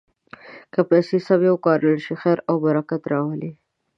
[0.73, 3.51] که پیسې سمې وکارول شي، خیر او برکت راولي.